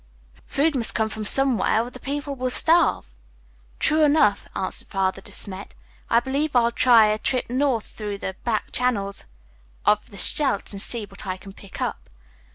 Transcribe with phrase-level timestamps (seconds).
[0.47, 3.05] "Food must come from somewhere or the people will starve."
[3.77, 5.75] "True enough," answered Father De Smet.
[6.09, 9.27] "I believe I'll try a trip north through the back channels
[9.85, 12.09] of the Scheldt and see what I can pick up."